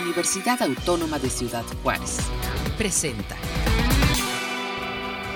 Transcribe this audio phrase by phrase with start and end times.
[0.00, 2.18] Universidad Autónoma de Ciudad Juárez.
[2.76, 3.36] Presenta.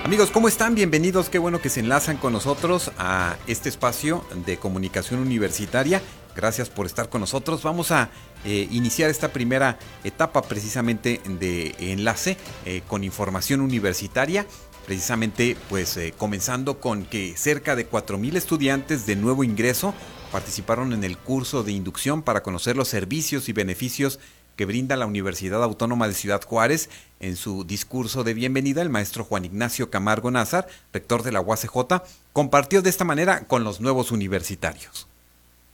[0.03, 0.75] Amigos, ¿cómo están?
[0.75, 1.29] Bienvenidos.
[1.29, 6.01] Qué bueno que se enlazan con nosotros a este espacio de comunicación universitaria.
[6.35, 7.63] Gracias por estar con nosotros.
[7.63, 8.09] Vamos a
[8.45, 14.45] eh, iniciar esta primera etapa precisamente de enlace eh, con información universitaria.
[14.85, 19.93] Precisamente pues eh, comenzando con que cerca de 4.000 estudiantes de nuevo ingreso
[20.31, 24.19] participaron en el curso de inducción para conocer los servicios y beneficios
[24.55, 26.89] que brinda la Universidad Autónoma de Ciudad Juárez.
[27.19, 32.01] En su discurso de bienvenida, el maestro Juan Ignacio Camargo Nazar, rector de la UACJ,
[32.33, 35.07] compartió de esta manera con los nuevos universitarios.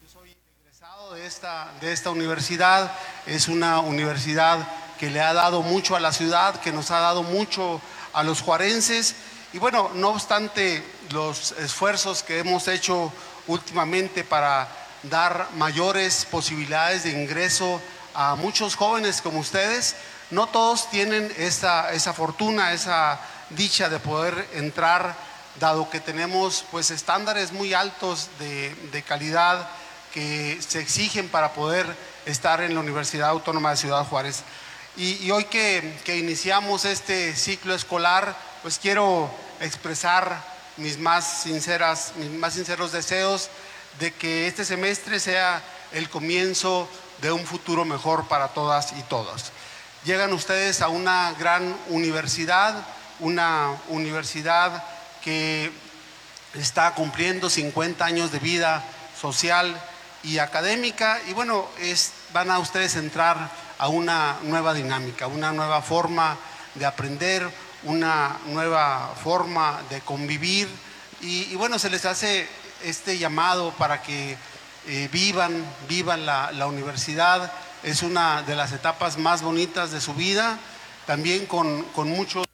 [0.02, 0.36] Yo soy
[0.66, 2.92] egresado de esta, de esta universidad,
[3.26, 4.68] es una universidad
[5.00, 7.82] que le ha dado mucho a la ciudad, que nos ha dado mucho
[8.14, 9.16] a los juarenses.
[9.54, 13.12] Y bueno, no obstante los esfuerzos que hemos hecho
[13.48, 14.68] últimamente para
[15.04, 17.80] dar mayores posibilidades de ingreso
[18.18, 19.96] a muchos jóvenes como ustedes.
[20.32, 23.20] No todos tienen esa, esa fortuna, esa
[23.52, 25.16] dicha de poder entrar,
[25.60, 29.70] dado que tenemos pues estándares muy altos de, de calidad
[30.16, 31.86] que se exigen para poder
[32.26, 34.42] estar en la Universidad Autónoma de Ciudad Juárez.
[34.98, 39.30] Y, hoy que, que, iniciamos este ciclo escolar, pues quiero
[39.62, 40.44] expresar
[40.78, 43.50] mis más, sinceras, mis más sinceros deseos
[44.00, 46.90] de que este semestre sea el comienzo
[47.22, 49.52] de un futuro mejor para todas y todos.
[50.06, 52.76] Llegan ustedes a una gran universidad,
[53.20, 54.84] una universidad
[55.24, 55.72] que
[56.54, 58.84] está cumpliendo 50 años de vida
[59.20, 59.80] social
[60.24, 65.82] y académica y bueno, es, van a ustedes entrar a una nueva dinámica, una nueva
[65.82, 66.38] forma
[66.76, 67.48] de aprender,
[67.84, 70.68] una nueva forma de convivir
[71.22, 72.48] y, y bueno, se les hace
[72.84, 74.38] este llamado para que
[74.90, 77.52] eh, vivan, vivan la, universidad.
[77.84, 80.58] Es una de las etapas más bonitas de su vida,
[81.06, 82.46] también con, muchos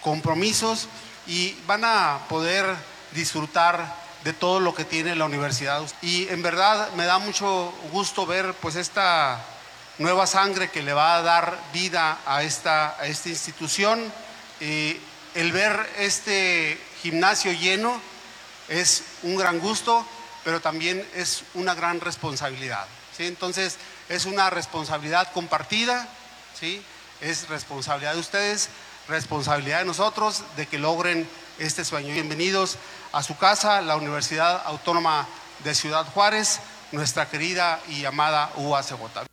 [0.00, 0.88] compromisos
[1.26, 2.64] y van a poder
[3.12, 5.82] disfrutar de todo lo que tiene la universidad.
[6.02, 9.44] Y en verdad me da mucho gusto ver pues esta
[9.98, 14.00] nueva sangre que le va a dar vida a esta, a esta institución.
[14.60, 15.00] Eh,
[15.34, 18.00] el ver este gimnasio lleno
[18.68, 20.06] es un gran gusto
[20.44, 22.86] pero también es una gran responsabilidad.
[23.16, 23.26] ¿sí?
[23.26, 26.08] Entonces, es una responsabilidad compartida,
[26.58, 26.82] ¿sí?
[27.20, 28.68] es responsabilidad de ustedes,
[29.08, 31.26] responsabilidad de nosotros de que logren
[31.58, 32.12] este sueño.
[32.12, 32.78] Bienvenidos
[33.12, 35.28] a su casa, la Universidad Autónoma
[35.64, 36.60] de Ciudad Juárez,
[36.92, 39.26] nuestra querida y amada UACJ.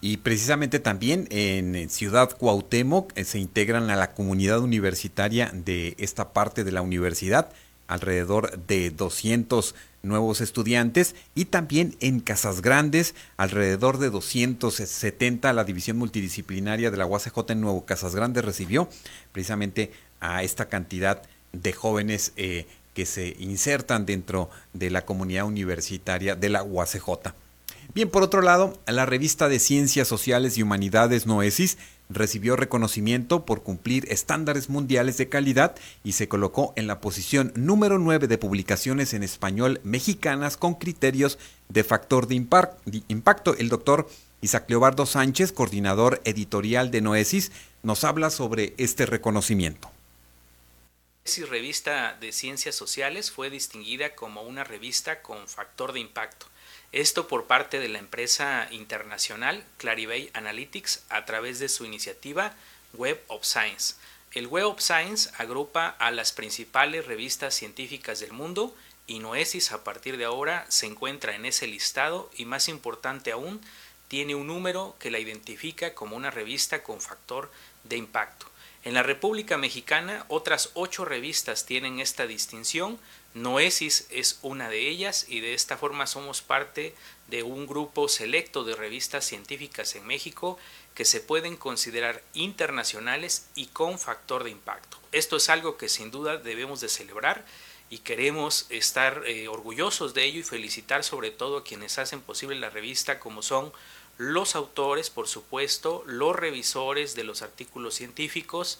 [0.00, 6.32] Y precisamente también en Ciudad Cuauhtémoc eh, se integran a la comunidad universitaria de esta
[6.32, 7.50] parte de la universidad
[7.88, 15.96] alrededor de 200 nuevos estudiantes y también en Casas Grandes alrededor de 270 la división
[15.96, 18.88] multidisciplinaria de la UACJ en Nuevo Casas Grandes recibió
[19.32, 26.34] precisamente a esta cantidad de jóvenes eh, que se insertan dentro de la comunidad universitaria
[26.34, 27.34] de la UACJ.
[27.94, 33.62] Bien, por otro lado, la revista de Ciencias Sociales y Humanidades Noesis recibió reconocimiento por
[33.62, 35.74] cumplir estándares mundiales de calidad
[36.04, 41.38] y se colocó en la posición número 9 de publicaciones en español mexicanas con criterios
[41.68, 43.54] de factor de impacto.
[43.56, 44.08] El doctor
[44.40, 47.52] Isaac Leobardo Sánchez, coordinador editorial de Noesis,
[47.82, 49.90] nos habla sobre este reconocimiento.
[51.24, 56.46] Noesis Revista de Ciencias Sociales fue distinguida como una revista con factor de impacto
[56.92, 62.54] esto por parte de la empresa internacional Clarivate Analytics a través de su iniciativa
[62.94, 63.94] Web of Science.
[64.32, 68.74] El Web of Science agrupa a las principales revistas científicas del mundo
[69.06, 73.60] y Noesis a partir de ahora se encuentra en ese listado y más importante aún,
[74.08, 77.50] tiene un número que la identifica como una revista con factor
[77.88, 78.46] de impacto.
[78.84, 83.00] En la República Mexicana otras ocho revistas tienen esta distinción,
[83.34, 86.94] Noesis es una de ellas y de esta forma somos parte
[87.26, 90.56] de un grupo selecto de revistas científicas en México
[90.94, 94.98] que se pueden considerar internacionales y con factor de impacto.
[95.12, 97.44] Esto es algo que sin duda debemos de celebrar
[97.90, 102.56] y queremos estar eh, orgullosos de ello y felicitar sobre todo a quienes hacen posible
[102.56, 103.72] la revista como son
[104.18, 108.78] los autores, por supuesto, los revisores de los artículos científicos,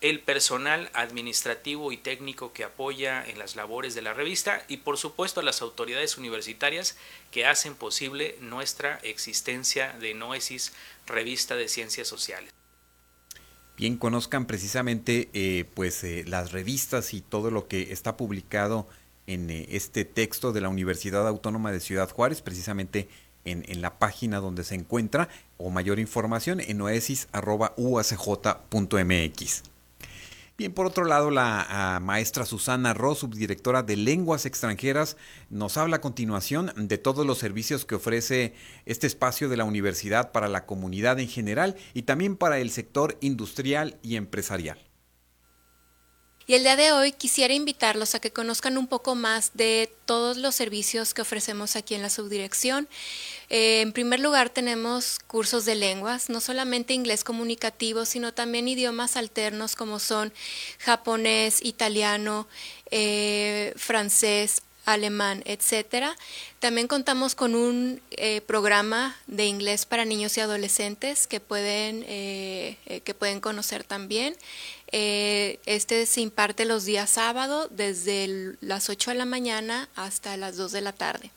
[0.00, 4.98] el personal administrativo y técnico que apoya en las labores de la revista y por
[4.98, 6.96] supuesto a las autoridades universitarias
[7.30, 10.74] que hacen posible nuestra existencia de Noesis,
[11.06, 12.52] revista de ciencias sociales.
[13.76, 18.88] Bien, conozcan precisamente eh, pues eh, las revistas y todo lo que está publicado
[19.26, 23.08] en eh, este texto de la Universidad Autónoma de Ciudad Juárez, precisamente
[23.46, 29.62] en, la página donde se encuentra o mayor información en oesis.uacj.mx.
[30.58, 35.18] Bien, por otro lado, la ah, maestra Susana Ross, subdirectora de Lenguas Extranjeras,
[35.50, 38.54] nos habla a continuación de todos los servicios que ofrece
[38.86, 43.18] este espacio de la universidad para la comunidad en general y también para el sector
[43.20, 44.78] industrial y empresarial.
[46.48, 50.36] Y el día de hoy quisiera invitarlos a que conozcan un poco más de todos
[50.36, 52.88] los servicios que ofrecemos aquí en la subdirección.
[53.48, 59.16] Eh, en primer lugar tenemos cursos de lenguas, no solamente inglés comunicativo, sino también idiomas
[59.16, 60.32] alternos como son
[60.78, 62.48] japonés, italiano,
[62.90, 66.16] eh, francés, alemán, etcétera.
[66.60, 73.14] También contamos con un eh, programa de inglés para niños y adolescentes que pueden, que
[73.18, 74.36] pueden conocer también.
[74.92, 80.70] Este se imparte los días sábado desde las 8 de la mañana hasta las 2
[80.70, 81.32] de la tarde.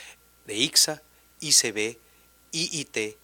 [0.46, 1.02] de IXA,
[1.42, 1.98] ICB,
[2.52, 3.18] IIT,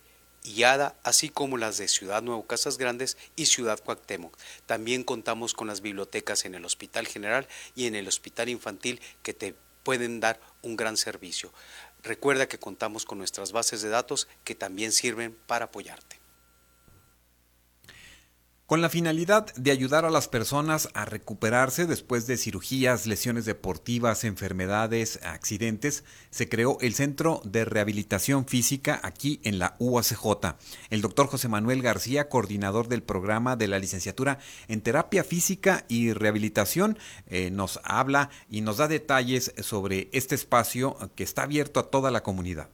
[0.43, 4.37] IADA, así como las de Ciudad Nuevo Casas Grandes y Ciudad Cuauhtémoc.
[4.65, 9.33] También contamos con las bibliotecas en el Hospital General y en el Hospital Infantil que
[9.33, 11.51] te pueden dar un gran servicio.
[12.05, 16.24] Recuerda que contamos con nuestras bases de datos que también sirven para apoyarte.
[18.67, 24.23] Con la finalidad de ayudar a las personas a recuperarse después de cirugías, lesiones deportivas,
[24.23, 30.55] enfermedades, accidentes, se creó el Centro de Rehabilitación Física aquí en la UACJ.
[30.89, 36.13] El doctor José Manuel García, coordinador del programa de la licenciatura en Terapia Física y
[36.13, 36.97] Rehabilitación,
[37.27, 42.09] eh, nos habla y nos da detalles sobre este espacio que está abierto a toda
[42.09, 42.69] la comunidad.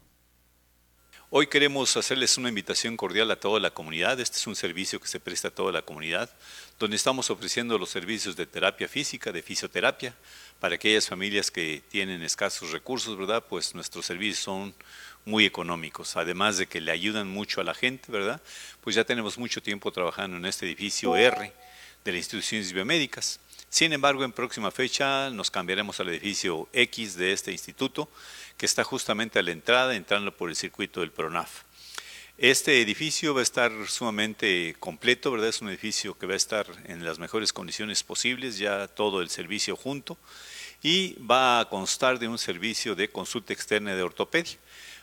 [1.33, 4.19] Hoy queremos hacerles una invitación cordial a toda la comunidad.
[4.19, 6.29] Este es un servicio que se presta a toda la comunidad,
[6.77, 10.13] donde estamos ofreciendo los servicios de terapia física, de fisioterapia,
[10.59, 13.45] para aquellas familias que tienen escasos recursos, ¿verdad?
[13.47, 14.75] Pues nuestros servicios son
[15.23, 18.41] muy económicos, además de que le ayudan mucho a la gente, ¿verdad?
[18.81, 21.53] Pues ya tenemos mucho tiempo trabajando en este edificio R
[22.03, 23.39] de las instituciones biomédicas.
[23.69, 28.09] Sin embargo, en próxima fecha nos cambiaremos al edificio X de este instituto,
[28.61, 31.63] que está justamente a la entrada, entrando por el circuito del PRONAF.
[32.37, 35.49] Este edificio va a estar sumamente completo, ¿verdad?
[35.49, 39.31] Es un edificio que va a estar en las mejores condiciones posibles, ya todo el
[39.31, 40.15] servicio junto,
[40.83, 44.59] y va a constar de un servicio de consulta externa de ortopedia.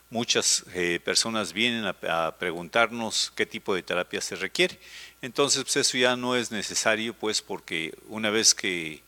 [0.08, 4.78] Muchas eh, personas vienen a, preguntarnos qué tipo de terapia se requiere.
[5.20, 9.02] Entonces, pues eso ya no es necesario, pues porque una vez que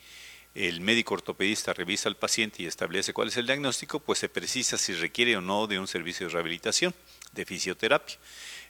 [0.54, 4.76] el médico ortopedista revisa al paciente y establece cuál es el diagnóstico, pues se precisa
[4.78, 6.94] si requiere o no de un servicio de rehabilitación,
[7.32, 8.16] de fisioterapia.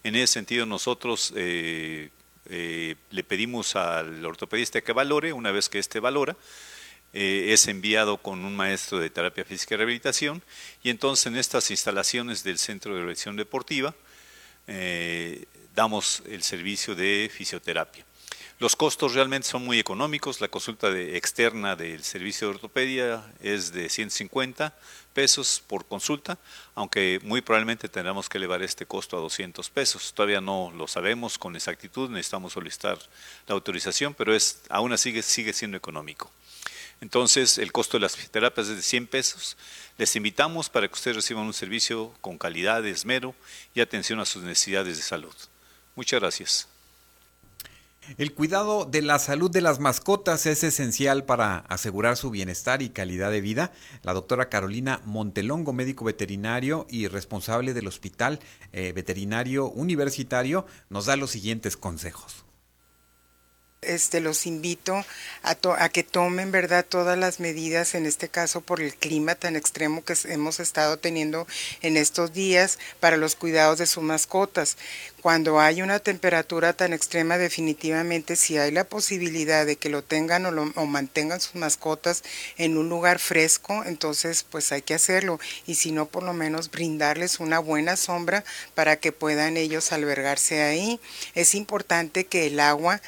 [0.04, 2.10] En ese sentido, nosotros eh,
[2.50, 6.36] eh, le pedimos al ortopedista que valore, una vez que éste valora,
[7.12, 10.42] eh, es enviado con un maestro de terapia física y rehabilitación,
[10.82, 13.94] y entonces en estas instalaciones del Centro de Rehabilitación Deportiva
[15.74, 18.04] damos el servicio de fisioterapia.
[18.60, 20.42] Los costos realmente son muy económicos.
[20.42, 24.76] La consulta de, externa del servicio de ortopedia es de 150
[25.14, 26.38] pesos por consulta,
[26.74, 30.12] aunque muy probablemente tendremos que elevar este costo a 200 pesos.
[30.12, 32.98] Todavía no lo sabemos con exactitud, necesitamos solicitar
[33.46, 36.30] la autorización, pero es, aún así sigue siendo económico.
[37.00, 39.56] Entonces, el costo de las terapias es de 100 pesos.
[39.96, 43.34] Les invitamos para que ustedes reciban un servicio con calidad, esmero
[43.74, 45.34] y atención a sus necesidades de salud.
[45.96, 46.69] Muchas gracias.
[48.18, 52.90] El cuidado de la salud de las mascotas es esencial para asegurar su bienestar y
[52.90, 53.72] calidad de vida.
[54.02, 58.40] La doctora Carolina Montelongo, médico veterinario y responsable del Hospital
[58.72, 62.44] eh, Veterinario Universitario, nos da los siguientes consejos
[63.82, 64.94] este, los invito
[65.42, 69.56] a, a, que tomen verdad todas las medidas, en este caso por el clima tan
[69.56, 71.46] extremo que hemos estado teniendo
[71.80, 74.76] en estos días para los cuidados de sus mascotas.
[75.22, 80.46] Cuando hay una temperatura tan extrema, definitivamente si hay la posibilidad de que lo tengan
[80.46, 82.22] o, o mantengan sus mascotas
[82.56, 85.38] en un lugar fresco, entonces pues hay que hacerlo.
[85.66, 88.44] Y si no, por lo menos brindarles una buena sombra
[88.74, 91.00] para que puedan ellos albergarse ahí.
[91.34, 93.02] Es importante que el agua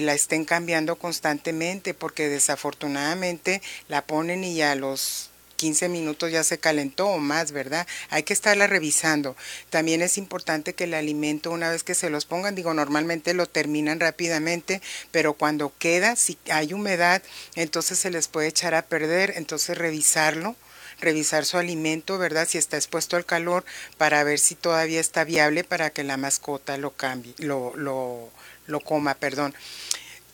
[0.00, 5.30] la estén cambiando constantemente porque desafortunadamente la ponen y ya los
[5.60, 7.86] 15 minutos ya se calentó o más, ¿verdad?
[8.08, 9.36] Hay que estarla revisando.
[9.68, 13.44] También es importante que el alimento, una vez que se los pongan, digo, normalmente lo
[13.44, 14.80] terminan rápidamente,
[15.10, 17.22] pero cuando queda, si hay humedad,
[17.56, 20.56] entonces se les puede echar a perder, entonces revisarlo
[21.00, 22.46] revisar su alimento, ¿verdad?
[22.48, 23.64] Si está expuesto al calor,
[23.96, 28.28] para ver si todavía está viable para que la mascota lo cambie, lo, lo,
[28.66, 29.54] lo coma, perdón.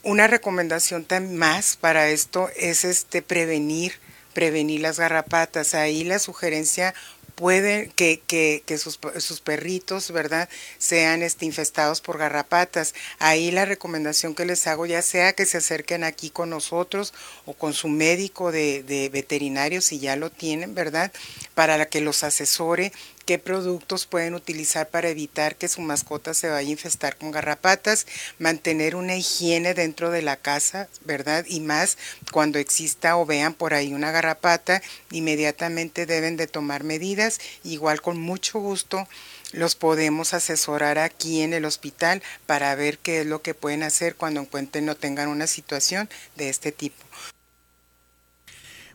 [0.06, 3.94] Una recomendación más para esto es este prevenir
[4.34, 5.74] prevenir las garrapatas.
[5.74, 6.94] Ahí la sugerencia
[7.34, 10.48] puede que, que, que sus, sus, perritos, ¿verdad?,
[10.78, 12.94] sean este, infestados por garrapatas.
[13.18, 17.12] Ahí la recomendación que les hago, ya sea que se acerquen aquí con nosotros
[17.44, 21.10] o con su médico de, de veterinario, si ya lo tienen, ¿verdad?,
[21.56, 22.92] para que los asesore
[23.26, 28.06] qué productos pueden utilizar para evitar que su mascota se vaya a infestar con garrapatas,
[28.38, 31.44] mantener una higiene dentro de la casa, ¿verdad?
[31.48, 31.98] Y más
[32.30, 34.80] cuando exista o vean por ahí una garrapata,
[35.10, 39.08] inmediatamente deben de tomar medidas, igual con mucho gusto
[39.52, 44.14] los podemos asesorar aquí en el hospital para ver qué es lo que pueden hacer
[44.14, 46.96] cuando encuentren o tengan una situación de este tipo.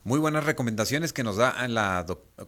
[0.04, 2.08] Muy buenas recomendaciones que nos da la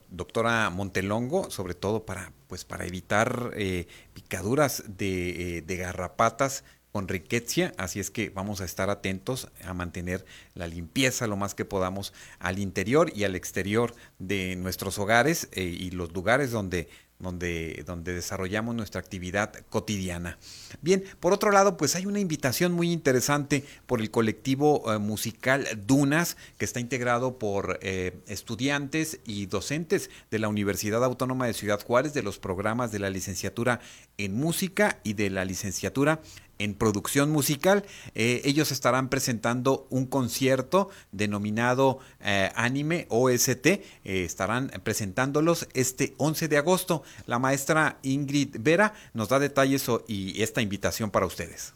[0.09, 7.07] doctora Montelongo, sobre todo para, pues, para evitar eh, picaduras de, eh, de garrapatas con
[7.07, 11.65] riqueza, así es que vamos a estar atentos a mantener la limpieza lo más que
[11.65, 16.87] podamos al interior y al exterior de nuestros hogares eh, y los lugares donde
[17.23, 20.37] donde, donde desarrollamos nuestra actividad cotidiana.
[20.81, 25.67] Bien, por otro lado, pues hay una invitación muy interesante por el colectivo eh, musical
[25.87, 31.81] Dunas, que está integrado por eh, estudiantes y docentes de la Universidad Autónoma de Ciudad
[31.81, 33.79] Juárez, de los programas de la licenciatura
[34.17, 36.21] en música y de la licenciatura
[36.59, 37.83] en producción musical.
[38.15, 43.65] Eh, ellos estarán presentando un concierto denominado eh, Anime OST.
[43.65, 47.03] Eh, estarán presentándolos este 11 de agosto.
[47.25, 51.73] La maestra Ingrid Vera nos da detalles y esta invitación para ustedes.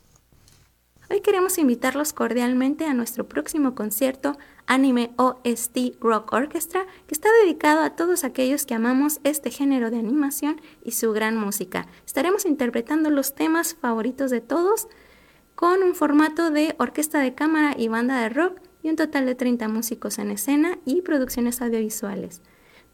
[1.09, 7.79] Hoy queremos invitarlos cordialmente a nuestro próximo concierto Anime OST Rock Orchestra, que está dedicado
[7.79, 11.87] a todos aquellos que amamos este género de animación y su gran música.
[12.05, 14.89] Estaremos interpretando los temas favoritos de todos
[15.55, 19.35] con un formato de orquesta de cámara y banda de rock y un total de
[19.35, 22.41] 30 músicos en escena y producciones audiovisuales.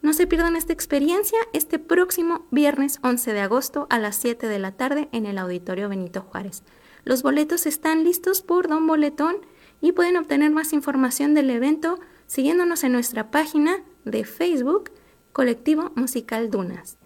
[0.02, 4.60] No se pierdan esta experiencia este próximo viernes 11 de agosto a las 7 de
[4.60, 6.62] la tarde en el Auditorio Benito Juárez.
[7.04, 9.36] Los boletos están listos por Don Boletón
[9.82, 14.90] y pueden obtener más información del evento siguiéndonos en nuestra página de Facebook
[15.32, 16.96] Colectivo Musical Dunas.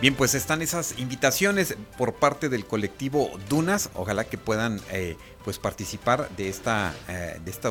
[0.00, 3.90] Bien, pues están esas invitaciones por parte del colectivo Dunas.
[3.94, 7.68] Ojalá que puedan eh, pues participar de esta eh, de este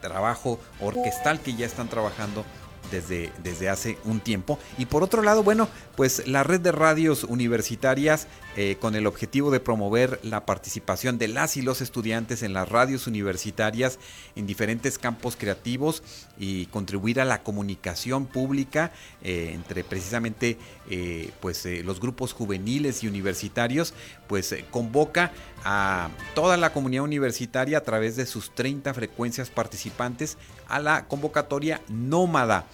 [0.00, 2.44] trabajo orquestal que ya están trabajando
[2.90, 4.58] desde, desde hace un tiempo.
[4.78, 8.26] Y por otro lado, bueno, pues la red de radios universitarias
[8.56, 12.68] eh, con el objetivo de promover la participación de las y los estudiantes en las
[12.68, 13.98] radios universitarias
[14.36, 16.04] en diferentes campos creativos
[16.38, 20.56] y contribuir a la comunicación pública eh, entre precisamente
[20.88, 23.94] eh, pues los grupos juveniles y universitarios,
[24.28, 25.32] pues convoca
[25.64, 30.36] a toda la comunidad universitaria a través de sus 30 frecuencias participantes
[30.74, 32.66] a la convocatoria nómada.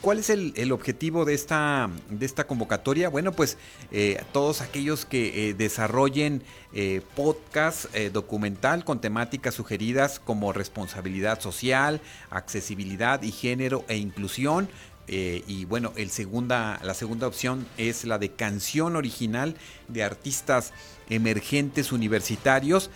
[0.00, 3.08] ¿Cuál es el, objetivo de esta, de esta convocatoria?
[3.08, 3.58] Bueno, pues
[3.90, 12.00] eh, todos aquellos que eh, desarrollen eh, podcast documental con temáticas sugeridas como responsabilidad social,
[12.30, 14.68] accesibilidad y género e inclusión,
[15.10, 19.54] y bueno, el segunda, la segunda opción es la de canción original
[19.88, 20.74] de artistas
[21.08, 22.90] emergentes universitarios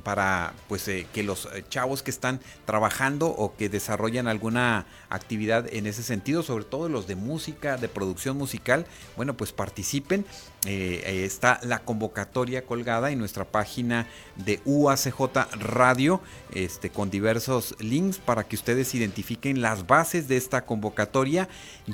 [0.00, 5.72] para pues eh, que los eh, chavos que están trabajando o que desarrollan alguna actividad
[5.72, 8.86] en ese sentido, sobre todo los de música, de producción musical,
[9.16, 10.24] bueno, pues participen.
[10.66, 15.20] Eh, está la convocatoria colgada en nuestra página de UACJ
[15.58, 16.22] Radio,
[16.52, 21.50] este, con diversos links para que ustedes identifiquen las bases de esta convocatoria,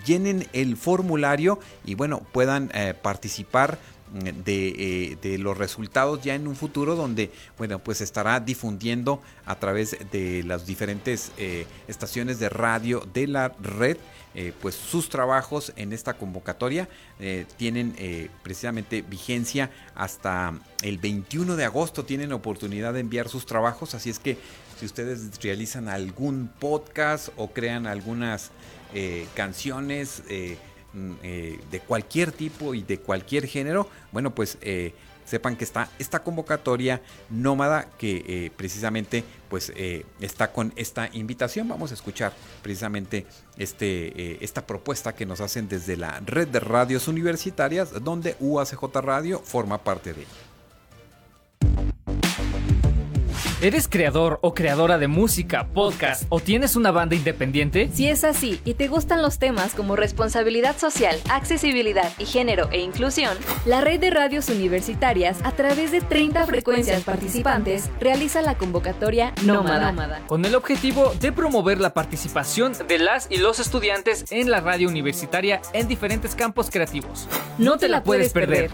[0.07, 2.71] llenen el formulario y bueno, puedan
[3.03, 3.79] participar
[4.13, 9.59] de, eh, de, los resultados ya en un futuro donde bueno pues estará difundiendo a
[9.59, 13.97] través de las diferentes eh, estaciones de radio de la red
[14.35, 16.89] eh, pues sus trabajos en esta convocatoria.
[17.57, 22.05] Tienen precisamente vigencia hasta el 21 de agosto.
[22.05, 23.97] Tienen oportunidad de enviar sus trabajos.
[23.97, 24.39] Así es que
[24.79, 28.53] si ustedes realizan algún podcast o crean algunas
[29.35, 30.23] canciones
[31.23, 34.93] eh, de cualquier tipo y de cualquier género, bueno, pues eh,
[35.25, 39.73] sepan que está esta convocatoria nómada que eh, precisamente pues
[40.21, 41.69] está con esta invitación.
[41.69, 42.33] Vamos a escuchar
[42.63, 48.83] precisamente este, esta propuesta que nos hacen desde la red de radios universitarias donde UACJ
[49.01, 50.50] Radio forma parte de ella.
[53.63, 57.91] ¿Eres creador o creadora de música, podcast o tienes una banda independiente?
[57.93, 62.81] Si es así y te gustan los temas como responsabilidad social, accesibilidad y género e
[62.81, 63.37] inclusión,
[63.67, 70.23] la red de radios universitarias a través de 30 frecuencias participantes realiza la convocatoria Nómada,
[70.27, 74.89] con el objetivo de promover la participación de las y los estudiantes en la radio
[74.89, 77.29] universitaria en diferentes campos creativos.
[77.59, 78.71] No te la puedes perder.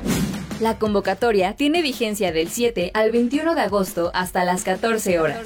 [0.61, 5.41] La convocatoria tiene vigencia del 7 al 21 de agosto hasta las 14 horas.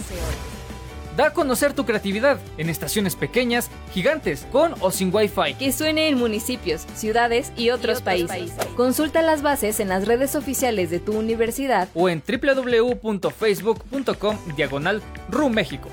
[1.16, 5.54] Da a conocer tu creatividad en estaciones pequeñas, gigantes, con o sin Wi-Fi.
[5.58, 8.52] Que suene en municipios, ciudades y otros, países.
[8.76, 15.02] Consulta las bases en las redes oficiales de tu universidad o en www.facebook.com diagonal
[15.50, 15.88] México.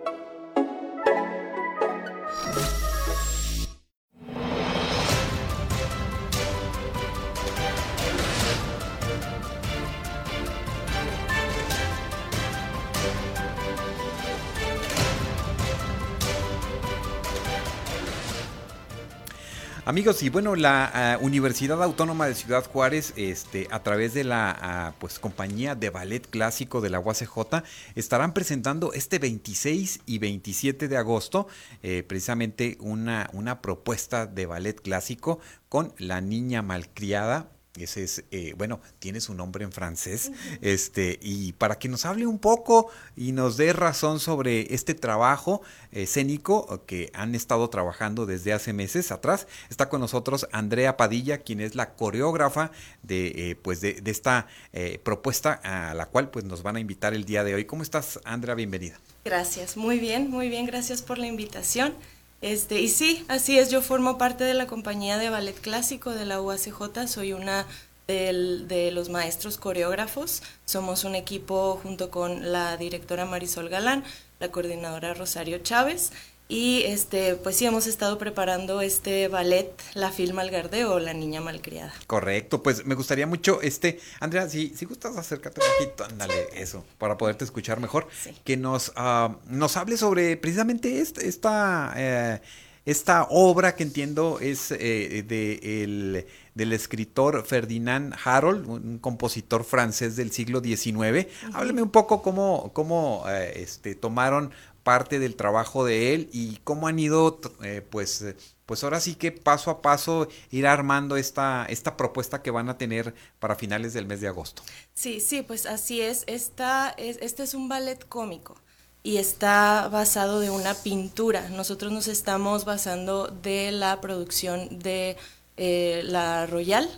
[19.88, 24.50] Amigos, y bueno, la ah, Universidad Autónoma de Ciudad Juárez, este, a través de la
[24.60, 27.62] ah, pues compañía de ballet clásico de la UACJ,
[27.94, 31.46] estarán presentando este 26 y 27 de agosto
[31.84, 38.54] eh, precisamente una, una propuesta de ballet clásico con La Niña Malcriada ese es, eh,
[38.56, 40.32] bueno, tiene su nombre en francés.
[40.60, 45.62] Este, y para que nos hable un poco y nos dé razón sobre este trabajo
[45.92, 51.60] escénico que han estado trabajando desde hace meses atrás, está con nosotros Andrea Padilla, quien
[51.60, 52.70] es la coreógrafa
[53.02, 57.14] de, eh, pues de, esta eh, propuesta a la cual pues nos van a invitar
[57.14, 57.64] el día de hoy.
[57.64, 58.54] ¿Cómo estás, Andrea?
[58.54, 58.98] Bienvenida.
[59.24, 61.94] Gracias, muy bien, muy bien, gracias por la invitación.
[62.42, 66.26] Este, y sí, así es, yo formo parte de la compañía de ballet clásico de
[66.26, 67.66] la UACJ, soy una
[68.06, 74.04] de los maestros coreógrafos, somos un equipo junto con la directora Marisol Galán,
[74.38, 76.12] la coordinadora Rosario Chávez,
[76.48, 81.40] y este, pues sí, hemos estado preparando este ballet, La Fil Malgarde o La Niña
[81.40, 81.92] Malcriada.
[82.06, 86.84] Correcto, pues me gustaría mucho, este, Andrea, si, si gustas acércate un poquito, ándale, eso,
[86.98, 88.06] para poderte escuchar mejor,
[88.44, 92.40] que nos, uh, nos hable sobre precisamente esta, esta, eh,
[92.84, 100.14] esta obra que entiendo es eh, de el, del escritor Ferdinand Harold, un compositor francés
[100.14, 101.26] del siglo XIX.
[101.52, 104.52] Hábleme un poco cómo, cómo eh, este, tomaron
[104.86, 109.16] parte del trabajo de él y cómo han ido, eh, pues, eh, pues ahora sí
[109.16, 113.94] que paso a paso ir armando esta, esta propuesta que van a tener para finales
[113.94, 114.62] del mes de agosto.
[114.94, 116.22] Sí, sí, pues así es.
[116.28, 118.54] Esta, es este es un ballet cómico
[119.02, 121.48] y está basado de una pintura.
[121.48, 125.16] Nosotros nos estamos basando de la producción de
[125.56, 126.88] eh, la Royal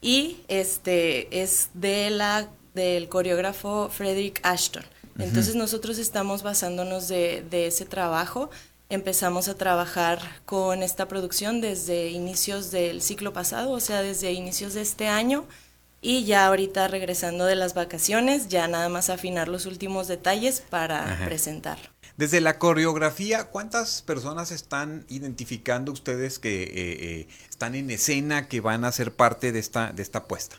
[0.00, 4.84] y este es de la del coreógrafo Frederick Ashton.
[5.18, 8.50] Entonces nosotros estamos basándonos de, ese trabajo.
[8.88, 14.74] Empezamos a trabajar con esta producción desde inicios del ciclo pasado, o sea, desde inicios
[14.74, 15.44] de este año.
[16.00, 21.18] Y ya ahorita regresando de las vacaciones, ya nada más afinar los últimos detalles para
[21.26, 21.88] presentarlo.
[22.16, 28.60] Desde la coreografía, ¿cuántas personas están identificando ustedes que eh, eh, están en escena, que
[28.60, 30.56] van a ser parte de esta, de esta apuesta?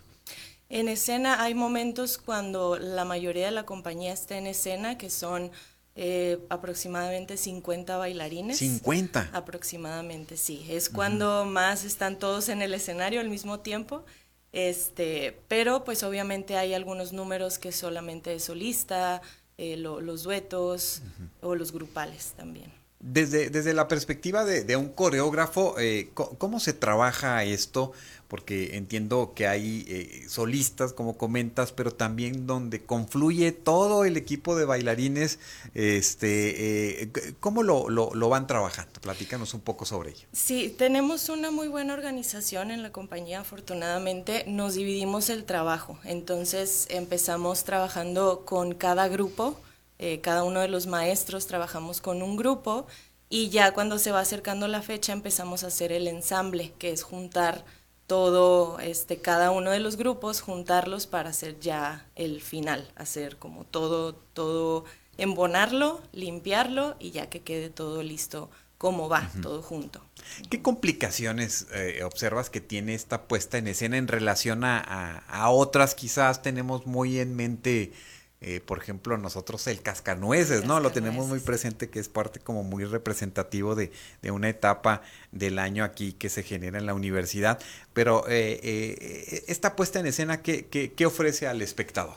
[0.69, 5.51] En escena hay momentos cuando la mayoría de la compañía está en escena, que son
[5.95, 8.59] eh, aproximadamente 50 bailarines.
[8.59, 9.31] 50.
[9.33, 10.65] Aproximadamente, sí.
[10.69, 14.05] Es cuando más están todos en el escenario al mismo tiempo.
[14.51, 19.21] Este, pero pues obviamente hay algunos números que solamente es solista,
[19.57, 21.01] eh, los duetos
[21.41, 22.71] o los grupales también.
[22.99, 27.93] Desde, desde la perspectiva de, un coreógrafo, eh, ¿cómo se trabaja esto?
[28.29, 34.55] Porque entiendo que hay eh, solistas, como comentas, pero también donde confluye todo el equipo
[34.55, 35.39] de bailarines,
[35.73, 39.01] este, eh, ¿cómo lo, lo, van trabajando?
[39.01, 40.27] Platícanos un poco sobre ello.
[40.31, 46.85] Sí, tenemos una muy buena organización en la compañía, afortunadamente nos dividimos el trabajo, entonces
[46.91, 49.59] empezamos trabajando con cada grupo,
[49.97, 52.85] eh, cada uno de los maestros trabajamos con un grupo
[53.27, 57.01] y ya cuando se va acercando la fecha empezamos a hacer el ensamble, que es
[57.01, 57.65] juntar
[58.09, 63.65] todo, este, cada uno de los grupos, juntarlos para hacer ya el final, hacer como
[63.65, 64.83] todo, todo,
[65.19, 70.01] embonarlo, limpiarlo y ya que quede todo listo como va, todo junto.
[70.49, 74.79] ¿Qué complicaciones eh, observas que tiene esta puesta en escena en relación a,
[75.27, 75.93] a otras?
[75.93, 77.93] Quizás tenemos muy en mente
[78.41, 80.79] eh, por ejemplo, nosotros el cascanueces, ¿no?
[80.79, 83.91] Lo tenemos muy presente, que es parte como muy representativo de,
[84.31, 85.01] una etapa
[85.33, 87.59] del año aquí que se genera en la universidad.
[87.91, 92.15] Pero eh, eh, esta puesta en escena, ¿qué, qué, ofrece al espectador?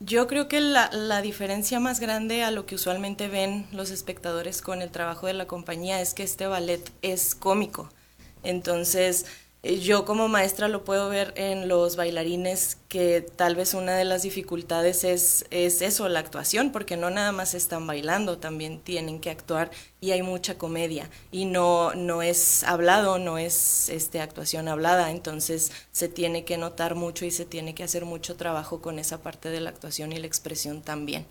[0.00, 4.62] Yo creo que la, la, diferencia más grande a lo que usualmente ven los espectadores
[4.62, 7.90] con el trabajo de la compañía es que este ballet es cómico.
[8.44, 9.26] Entonces,
[9.62, 14.22] yo como maestra lo puedo ver en los bailarines que tal vez una de las
[14.22, 19.30] dificultades es, es eso, la actuación, porque no nada más están bailando, también tienen que
[19.30, 25.10] actuar y hay mucha comedia y no, no es hablado, no es este, actuación hablada,
[25.10, 29.22] entonces se tiene que notar mucho y se tiene que hacer mucho trabajo con esa
[29.22, 31.26] parte de la actuación y la expresión también.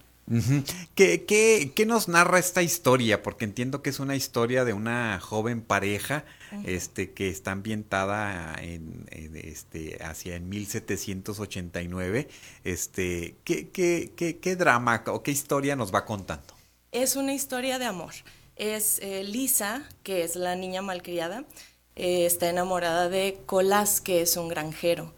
[0.95, 3.23] ¿Qué, qué, qué nos narra esta historia?
[3.23, 6.25] Porque entiendo que es una historia de una joven pareja
[6.65, 12.27] este, que está ambientada en, este, hacia en 1789.
[12.65, 16.53] Este, ¿qué, qué, qué, qué drama o qué historia nos va contando?
[16.91, 18.13] Es una historia de amor.
[18.57, 21.45] Es eh, Lisa, que es la niña malcriada,
[21.95, 25.13] eh, está enamorada de Colás, que es un granjero.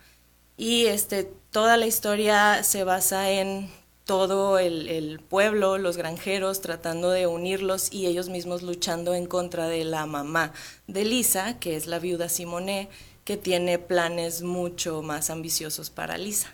[0.56, 3.72] Y este, toda la historia se basa en
[4.10, 9.84] todo el, pueblo, los granjeros tratando de unirlos y ellos mismos luchando en contra de
[9.84, 10.52] la mamá
[10.88, 12.89] de Lisa, que es la viuda Simone,
[13.24, 16.48] que tiene planes mucho más ambiciosos para Lisa.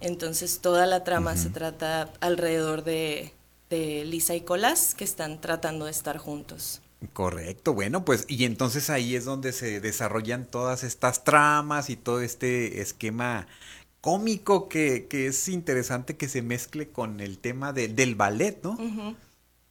[0.00, 3.32] Entonces toda la trama se trata alrededor de,
[3.70, 6.82] de Lisa y Colás, que están tratando de estar juntos.
[7.14, 12.20] Correcto, bueno, pues y entonces ahí es donde se desarrollan todas estas tramas y todo
[12.20, 13.46] este esquema
[14.00, 18.76] cómico que, es interesante que se mezcle con el tema del ballet, ¿no?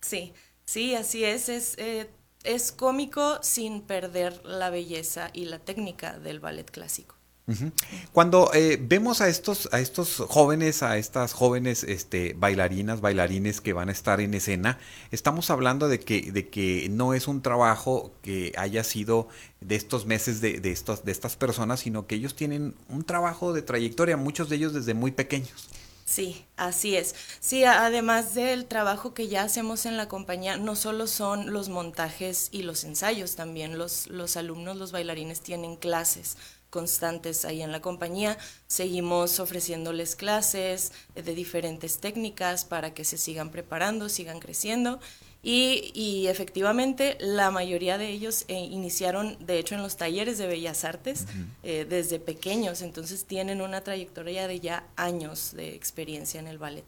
[0.02, 0.34] Sí,
[0.66, 2.10] sí, así es, es, eh,
[2.44, 7.17] es cómico sin perder la belleza y la técnica del ballet clásico.
[8.12, 13.72] Cuando eh, vemos a estos, a estos jóvenes, a estas jóvenes este, bailarinas, bailarines que
[13.72, 14.80] van a estar en escena,
[15.12, 19.30] estamos hablando de que, de que no es un trabajo que haya sido
[19.62, 23.54] de estos meses de, de, estos, de estas personas, sino que ellos tienen un trabajo
[23.54, 25.70] de trayectoria, muchos de ellos desde muy pequeños.
[26.04, 27.16] Sí, así es.
[27.42, 32.48] Sí, además del trabajo que ya hacemos en la compañía, no solo son los montajes
[32.52, 36.38] y los ensayos, también los, los alumnos, los bailarines tienen clases
[36.70, 38.38] constantes ahí en la compañía.
[38.68, 45.00] Seguimos ofreciéndoles clases de diferentes técnicas para que se sigan preparando, sigan creciendo.
[45.44, 50.84] Y, efectivamente la mayoría de ellos eh, iniciaron, de hecho, en los talleres de bellas
[50.84, 51.26] artes
[51.64, 56.84] eh, desde pequeños, entonces tienen una trayectoria de ya años de experiencia en el ballet.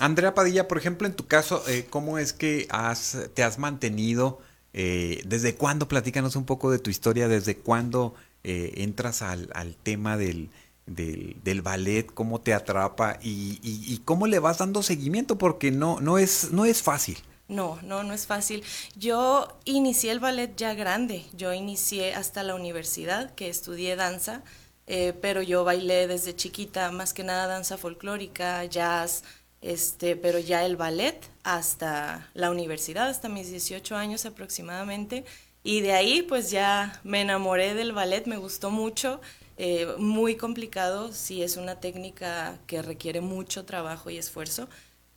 [0.00, 4.40] Andrea Padilla, por ejemplo, en tu caso, eh, ¿cómo es que has, te has mantenido?
[4.74, 5.86] ¿Desde cuándo?
[5.86, 9.48] Platícanos un poco de tu historia, ¿desde cuándo eh, entras al,
[9.82, 10.50] tema del,
[10.86, 16.52] del, ballet, cómo te atrapa y, cómo le vas dando seguimiento, porque no, no, es,
[16.52, 17.18] no es fácil.
[17.48, 18.62] No, no, no es fácil.
[18.96, 24.42] Yo inicié el ballet ya grande, yo inicié hasta la universidad, que estudié danza,
[24.86, 29.24] eh, pero yo bailé desde chiquita, más que nada danza folclórica, jazz,
[29.62, 35.24] este, pero ya el ballet hasta la universidad, hasta mis 18 años aproximadamente,
[35.64, 39.20] y de ahí pues ya me enamoré del ballet, me gustó mucho,
[39.56, 44.68] eh, muy complicado, sí es una técnica que requiere mucho trabajo y esfuerzo,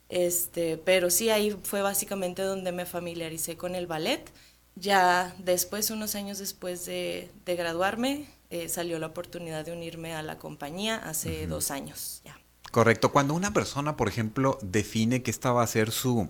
[0.09, 4.31] este, pero sí ahí fue básicamente donde me familiaricé con el ballet.
[4.75, 10.37] Ya después, unos años después de, graduarme, eh, salió la oportunidad de unirme a la
[10.37, 12.39] compañía hace dos años ya.
[12.71, 13.11] Correcto.
[13.11, 16.29] Cuando una persona, por ejemplo, define que esta va a ser su,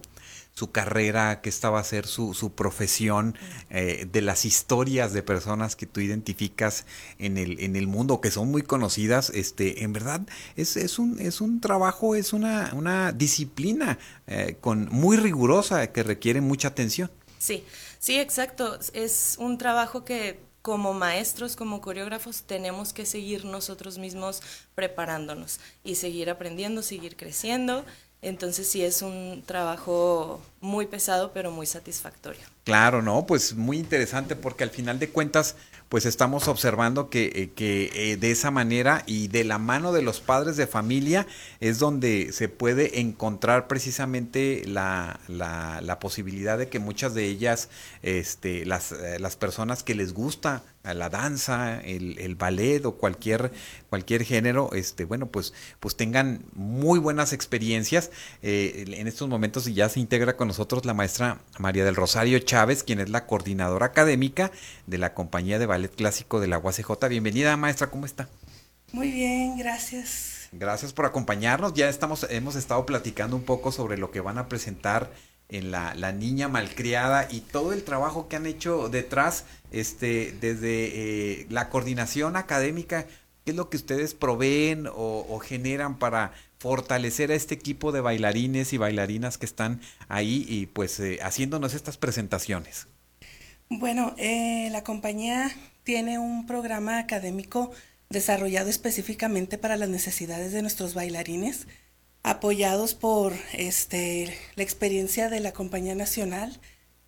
[0.57, 3.37] su carrera, que esta va a ser su, su profesión,
[3.69, 6.87] eh, de las historias de personas que tú identificas
[7.19, 10.21] en el, en el mundo, que son muy conocidas, este, en verdad
[10.55, 16.01] es, es, un, es un trabajo, es una, una disciplina eh, con, muy rigurosa que
[16.01, 17.11] requiere mucha atención.
[17.37, 17.63] Sí,
[17.99, 18.79] sí, exacto.
[18.93, 24.41] Es un trabajo que como maestros, como coreógrafos, tenemos que seguir nosotros mismos
[24.73, 27.85] preparándonos y seguir aprendiendo, seguir creciendo
[28.21, 32.41] entonces sí es un trabajo muy pesado, pero muy satisfactorio.
[32.63, 35.55] Claro, no, pues muy interesante porque al final de cuentas
[35.89, 40.01] pues estamos observando que, eh, que eh, de esa manera y de la mano de
[40.01, 41.27] los padres de familia
[41.61, 47.69] es donde se puede encontrar precisamente la, la, la posibilidad de que muchas de ellas,
[48.01, 53.51] este, las, eh, las personas que les gusta la danza, el, el, ballet o cualquier,
[53.89, 58.11] cualquier género, este, bueno, pues, pues tengan muy buenas experiencias.
[58.41, 62.99] en estos momentos ya se integra con nosotros la maestra María del Rosario Chávez, quien
[62.99, 64.51] es la coordinadora académica
[64.85, 67.07] de la compañía de Ballet Clásico de la UACJ.
[67.09, 68.29] Bienvenida, maestra, ¿cómo está?
[68.93, 70.47] Muy bien, gracias.
[70.51, 71.73] Gracias por acompañarnos.
[71.73, 75.11] Ya estamos, hemos estado platicando un poco sobre lo que van a presentar
[75.49, 81.41] en la, la niña malcriada y todo el trabajo que han hecho detrás, este, desde
[81.41, 83.05] eh, la coordinación académica,
[83.45, 88.73] qué es lo que ustedes proveen o, generan para fortalecer a este equipo de bailarines
[88.73, 89.79] y bailarinas que están
[90.09, 92.87] ahí y pues eh, haciéndonos estas presentaciones.
[93.69, 95.51] Bueno, eh, la compañía
[95.83, 97.71] tiene un programa académico
[98.09, 101.67] desarrollado específicamente para las necesidades de nuestros bailarines,
[102.23, 106.59] apoyados por este, la experiencia de la compañía nacional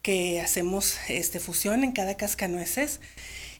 [0.02, 3.02] que hacemos este, fusión en cada cascanueces.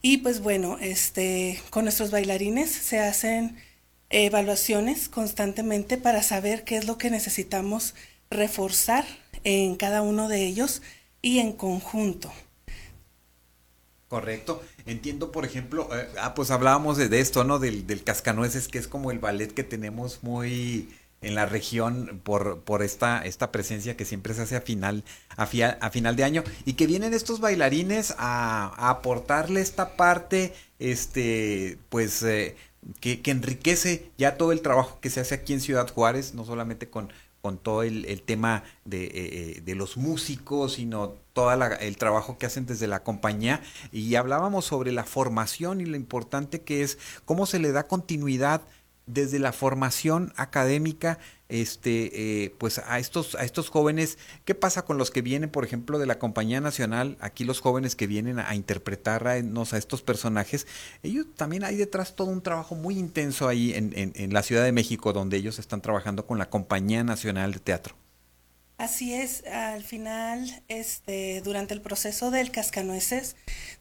[0.02, 3.58] Y pues bueno, este, con nuestros bailarines se hacen
[4.10, 7.94] evaluaciones constantemente para saber qué es lo que necesitamos
[8.30, 9.06] reforzar
[9.44, 10.82] en cada uno de ellos
[11.22, 12.32] y en conjunto.
[14.08, 14.64] Correcto.
[14.88, 17.60] Entiendo, por ejemplo, eh, ah, pues hablábamos de, esto, ¿no?
[17.60, 20.90] Del, del, cascanueces, que es como el ballet que tenemos muy
[21.22, 25.04] en la región por, por esta, esta presencia que siempre se hace a final,
[25.36, 31.78] a, a final de año, y que vienen estos bailarines a, aportarle esta parte, este,
[31.90, 32.56] pues, eh,
[33.00, 36.46] que, que, enriquece ya todo el trabajo que se hace aquí en Ciudad Juárez, no
[36.46, 41.98] solamente con, con todo el, tema de, eh, eh, de, los músicos, sino todo el
[41.98, 43.62] trabajo que hacen desde la compañía.
[43.92, 48.62] Y hablábamos sobre la formación y lo importante que es cómo se le da continuidad
[49.10, 51.20] desde la formación académica
[51.50, 55.66] este eh, pues a estos a estos jóvenes qué pasa con los que vienen por
[55.66, 60.04] ejemplo de la compañía nacional aquí los jóvenes que vienen a, interpretar a, a, estos
[60.04, 60.68] personajes
[61.02, 64.72] ellos también hay detrás todo un trabajo muy intenso ahí en, en, la Ciudad de
[64.72, 67.96] México donde ellos están trabajando con la compañía nacional de teatro.
[68.78, 73.36] Así es, al final, este, durante el proceso del cascanueces,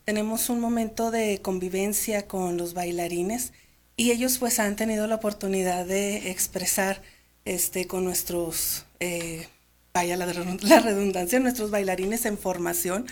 [0.04, 3.52] tenemos un momento de convivencia con los bailarines
[3.98, 7.02] y ellos pues han tenido la oportunidad de expresar
[7.44, 9.48] este, con nuestros, eh,
[9.92, 10.24] vaya la,
[10.80, 13.06] redundancia, nuestros bailarines en formación,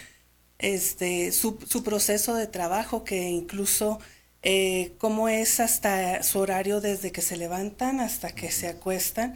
[0.60, 3.98] este, su, proceso de trabajo, que incluso
[4.42, 9.34] eh, cómo es hasta su horario desde que se levantan hasta que se acuestan,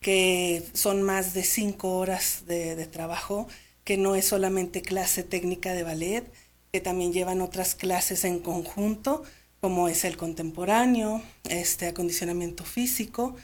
[0.00, 3.48] que son más de cinco horas de trabajo,
[3.84, 6.30] que no es solamente clase técnica de ballet,
[6.72, 9.24] que también llevan otras clases en conjunto,
[9.60, 13.36] como es el contemporáneo, este acondicionamiento físico,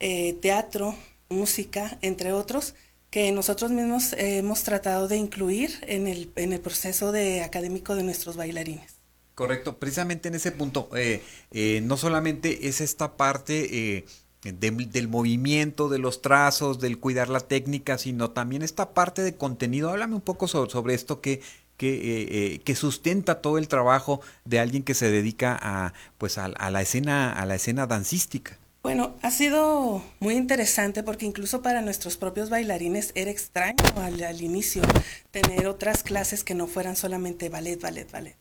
[0.00, 0.94] eh, teatro,
[1.28, 2.74] música, entre otros,
[3.10, 8.02] que nosotros mismos hemos tratado de incluir en el, en el proceso de académico de
[8.02, 8.96] nuestros bailarines.
[9.34, 14.04] Correcto, precisamente en ese punto, eh, eh, no solamente es esta parte
[14.42, 19.90] del movimiento, de los trazos, del cuidar la técnica, sino también esta parte de contenido.
[19.90, 21.40] Háblame un poco sobre, sobre esto que,
[21.78, 26.82] que, que, sustenta todo el trabajo de alguien que se dedica a, pues a, la
[26.82, 28.58] escena, a la escena dancística.
[28.82, 34.82] Bueno, ha sido muy interesante porque incluso para nuestros propios bailarines era extraño al, inicio
[35.30, 38.36] tener otras clases que no fueran solamente ballet, ballet, ballet.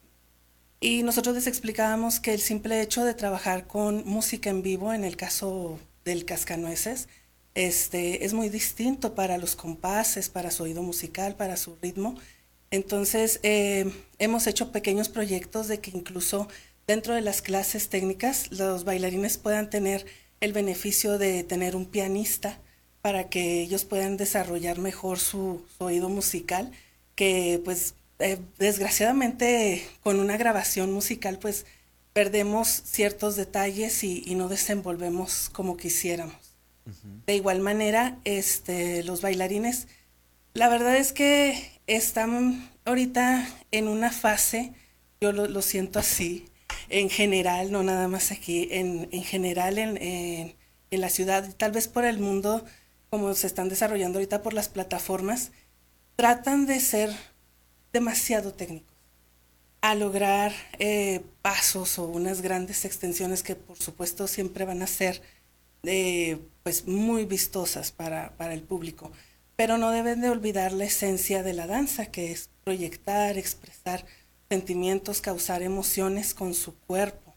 [0.79, 5.03] Y nosotros les explicábamos que el simple hecho de trabajar con música en vivo, en
[5.03, 7.09] el caso del cascanueces,
[7.55, 12.15] este, es muy distinto para los compases, para su oído musical, para su ritmo.
[12.71, 16.47] Entonces, eh, hemos hecho pequeños proyectos de que incluso
[16.85, 20.05] dentro de las clases técnicas los bailarines puedan tener
[20.39, 22.59] el beneficio de tener un pianista
[23.01, 26.71] para que ellos puedan desarrollar mejor su, oído musical,
[27.15, 31.65] que pues eh, desgraciadamente con una grabación musical pues
[32.13, 36.35] perdemos ciertos detalles y, no desenvolvemos como quisiéramos.
[37.25, 39.87] De igual manera, este, los bailarines,
[40.53, 44.73] la verdad es que están ahorita en una fase,
[45.19, 46.45] yo lo siento así,
[46.89, 51.87] en general, no nada más aquí, en, en general en, en, la ciudad, tal vez
[51.87, 52.65] por el mundo,
[53.09, 55.51] como se están desarrollando ahorita por las plataformas,
[56.15, 57.13] tratan de ser
[57.91, 58.95] demasiado técnicos.
[59.81, 65.21] A lograr eh, pasos o unas grandes extensiones que por supuesto siempre van a ser
[65.83, 69.11] eh, pues muy vistosas para, para el público,
[69.57, 74.05] pero no deben de olvidar la esencia de la danza, que es proyectar, expresar
[74.49, 77.33] sentimientos, causar emociones con su cuerpo.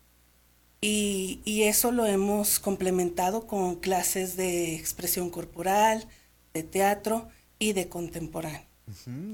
[0.82, 6.06] Y, eso lo hemos complementado con clases de expresión corporal,
[6.54, 7.28] de teatro
[7.58, 8.69] y de contemporáneo.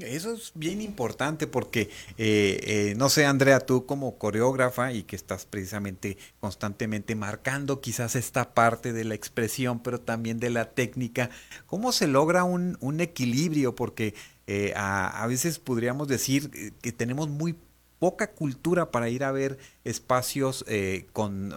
[0.00, 5.16] Eso es bien importante porque, eh, eh, no sé, Andrea, tú como coreógrafa y que
[5.16, 11.30] estás precisamente constantemente marcando quizás esta parte de la expresión, pero también de la técnica,
[11.66, 13.74] ¿cómo se logra un, equilibrio?
[13.74, 14.14] Porque
[14.46, 17.56] eh, a, a, veces podríamos decir que tenemos muy
[17.98, 21.54] poca cultura para ir a ver espacios eh, con,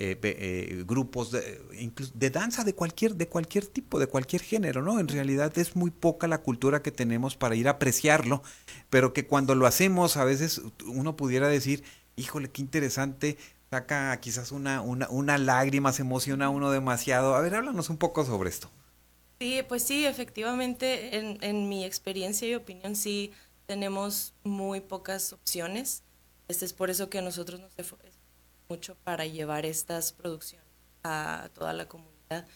[0.00, 1.60] eh, eh, grupos de,
[2.14, 5.00] de, danza de cualquier, de cualquier tipo, de cualquier género, ¿no?
[5.00, 8.44] En realidad es muy poca la cultura que tenemos para ir a apreciarlo,
[8.90, 11.82] pero que cuando lo hacemos a veces uno pudiera decir,
[12.14, 13.38] híjole, qué interesante,
[13.70, 17.34] saca quizás una, una, una lágrima, se emociona uno demasiado.
[17.34, 18.70] A ver, háblanos un poco sobre esto.
[19.40, 23.32] Sí, pues sí, efectivamente, en, en mi experiencia y opinión, sí
[23.66, 26.04] tenemos muy pocas opciones.
[26.46, 27.74] Este es por eso que nosotros nos
[28.68, 30.66] mucho para llevar estas producciones
[31.02, 32.46] a toda la comunidad.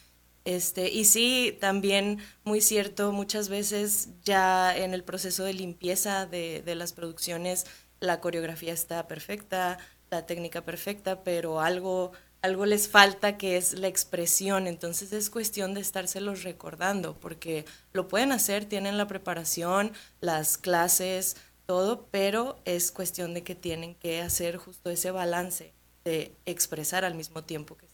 [0.45, 6.63] Este, y sí, también muy cierto, muchas veces ya en el proceso de limpieza de,
[6.75, 7.67] las producciones
[8.01, 9.79] la coreografía está perfecta,
[10.11, 15.75] la técnica perfecta, pero algo algo les falta que es la expresión, entonces es cuestión
[15.75, 21.37] de estárselos recordando, porque lo pueden hacer, tienen la preparación, las clases,
[21.67, 25.73] todo, pero es cuestión de que tienen que hacer justo ese balance
[26.05, 27.87] de expresar al mismo tiempo que,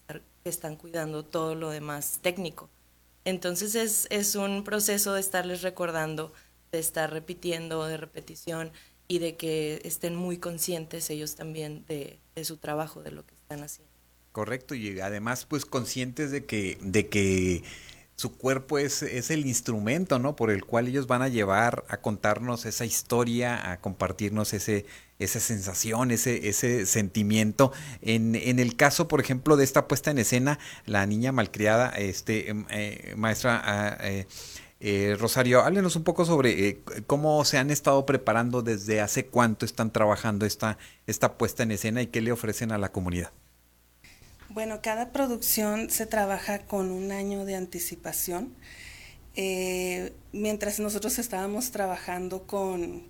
[0.45, 2.69] están cuidando todo lo demás técnico.
[3.23, 6.33] Entonces es, es un proceso de estarles recordando,
[6.71, 8.71] de estar repitiendo, de repetición
[9.07, 13.61] y de que estén muy conscientes ellos también de su trabajo, de lo que están
[13.61, 13.89] haciendo.
[14.31, 17.63] Correcto, y además pues conscientes de que, de que
[18.15, 20.35] su cuerpo es, es, el instrumento, ¿no?
[20.35, 24.85] Por el cual ellos van a llevar a contarnos esa historia, a compartirnos ese,
[25.19, 27.71] esa sensación, ese, ese sentimiento.
[28.01, 32.49] En, en el caso, por ejemplo, de esta puesta en escena, la niña malcriada, este,
[32.49, 34.25] em, eh, maestra ah, eh,
[34.79, 39.91] eh, Rosario, háblenos un poco sobre cómo se han estado preparando, desde hace cuánto están
[39.91, 43.31] trabajando esta, esta puesta en escena y qué le ofrecen a la comunidad.
[44.47, 48.55] Bueno, cada producción se trabaja con un año de anticipación.
[50.31, 53.03] Mientras nosotros estábamos trabajando con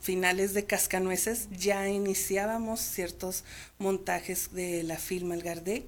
[0.00, 3.44] finales de Cascanueces, ya iniciábamos ciertos
[3.78, 5.86] montajes de la film El Gardé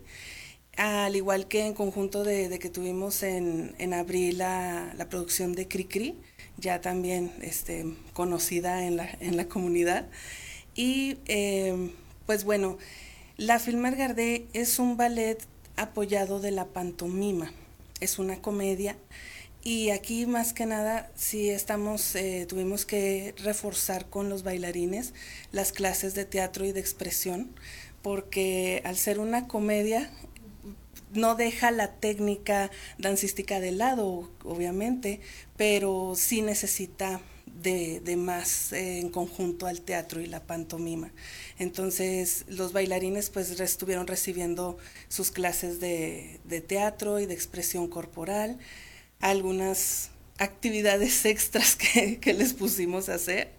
[0.76, 5.68] al igual que en conjunto de, que tuvimos en, en abril la, la, producción de
[5.68, 6.14] Cricri,
[6.56, 7.84] ya también este,
[8.14, 10.08] conocida en la, en la comunidad.
[10.74, 11.90] Y eh,
[12.26, 12.78] pues bueno,
[13.36, 15.38] la Filmar Gardé es un ballet
[15.76, 17.52] apoyado de la pantomima,
[18.00, 18.96] es una comedia.
[19.64, 25.14] Y aquí más que nada sí estamos, eh, tuvimos que reforzar con los bailarines
[25.52, 27.54] las clases de teatro y de expresión,
[28.02, 30.10] porque al ser una comedia
[31.12, 35.20] no deja la técnica dancística de lado, obviamente,
[35.56, 41.12] pero sí necesita de, de más eh, en conjunto al teatro y la pantomima.
[41.60, 44.76] Entonces los bailarines pues estuvieron recibiendo
[45.08, 48.58] sus clases de, de teatro y de expresión corporal,
[49.22, 53.52] algunas actividades extras que, que les pusimos a hacer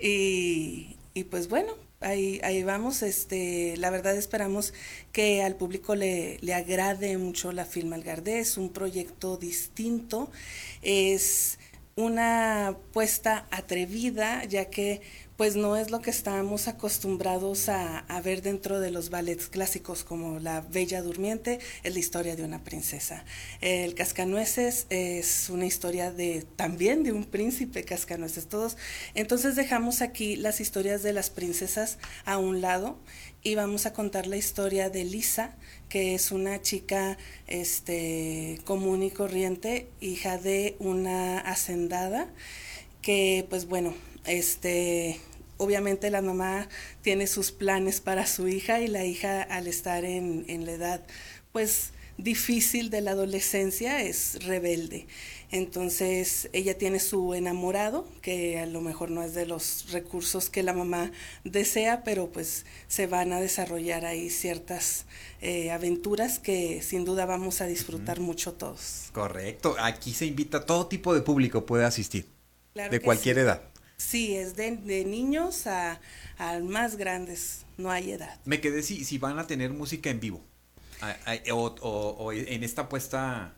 [0.00, 3.02] y, y pues bueno, ahí, ahí vamos.
[3.02, 4.74] Este, la verdad esperamos
[5.12, 8.40] que al público le, le agrade mucho la Film Algardé.
[8.40, 10.30] Es un proyecto distinto,
[10.82, 11.58] es
[11.96, 15.00] una puesta atrevida, ya que
[15.36, 20.38] pues no es lo que estamos acostumbrados a, ver dentro de los ballets clásicos como
[20.38, 23.24] La Bella Durmiente, es la historia de una princesa.
[23.60, 28.76] El Cascanueces es una historia de también de un príncipe cascanueces, todos.
[29.14, 32.96] Entonces dejamos aquí las historias de las princesas a un lado
[33.42, 35.54] y vamos a contar la historia de Lisa,
[35.88, 42.28] que es una chica este, común y corriente, hija de una hacendada,
[43.02, 43.92] que pues bueno,
[44.26, 45.20] este,
[45.56, 46.68] obviamente la mamá
[47.02, 51.06] tiene sus planes para su hija y la hija al estar en, en la edad
[51.52, 55.06] pues difícil de la adolescencia es rebelde.
[55.50, 60.64] Entonces ella tiene su enamorado, que a lo mejor no es de los recursos que
[60.64, 61.12] la mamá
[61.44, 65.04] desea, pero pues se van a desarrollar ahí ciertas
[65.40, 69.10] eh, aventuras que sin duda vamos a disfrutar mucho todos.
[69.12, 72.26] Correcto, aquí se invita todo tipo de público, puede asistir,
[72.74, 73.42] de cualquier sí.
[73.42, 73.62] edad.
[73.96, 76.00] Sí, es de, de niños a,
[76.38, 78.38] a, más grandes, no hay edad.
[78.44, 80.42] Me quedé si, si van a tener música en vivo,
[81.52, 83.54] o, o, o en esta puesta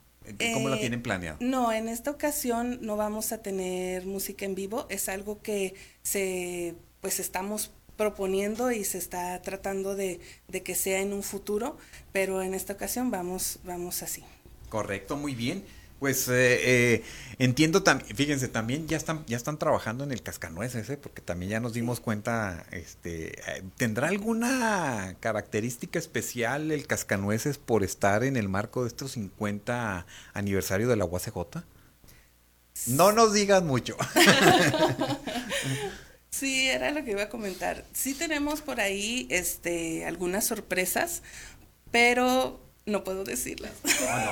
[0.54, 1.38] ¿Cómo la tienen planeado?
[1.40, 6.74] No, en esta ocasión no vamos a tener música en vivo, es algo que se
[7.00, 11.78] pues estamos proponiendo y se está tratando de, de que sea en un futuro,
[12.12, 14.24] pero en esta ocasión vamos, vamos así.
[14.68, 15.64] Correcto, muy bien.
[15.98, 16.34] Pues eh,
[16.94, 17.04] eh,
[17.38, 20.98] entiendo también, fíjense, también ya están, ya están trabajando en el cascanueces, ¿eh?
[20.98, 27.82] porque también ya nos dimos cuenta, este, eh, ¿tendrá alguna característica especial el cascanueces por
[27.82, 31.64] estar en el marco de estos 50 aniversario de la UACJ?
[32.88, 33.96] No nos digas mucho.
[36.30, 37.84] sí, era lo que iba a comentar.
[37.94, 41.22] Sí tenemos por ahí este, algunas sorpresas,
[41.90, 43.72] pero no puedo decirlas.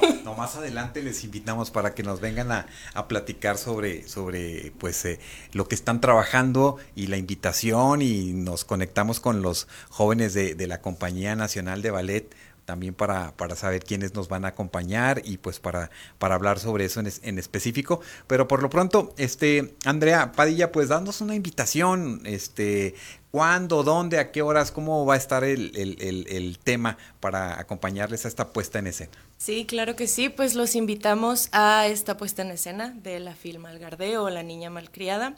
[0.00, 4.72] No, no, más adelante les invitamos para que nos vengan a, a platicar sobre, sobre
[4.78, 5.18] pues eh,
[5.52, 10.66] lo que están trabajando y la invitación y nos conectamos con los jóvenes de, de
[10.68, 12.34] la Compañía Nacional de Ballet
[12.64, 16.84] también para, para saber quiénes nos van a acompañar y pues para, para hablar sobre
[16.84, 18.00] eso en, en, específico.
[18.26, 22.94] Pero por lo pronto, este, Andrea Padilla, pues danos una invitación, este,
[23.34, 28.24] cuándo, dónde, a qué horas, cómo va a estar el, el, el, tema para acompañarles
[28.24, 29.10] a esta puesta en escena.
[29.38, 33.66] Sí, claro que sí, pues los invitamos a esta puesta en escena de la film
[33.66, 35.34] Algardeo La Niña Malcriada.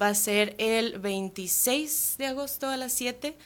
[0.00, 3.36] Va a ser el 26 de agosto a las 7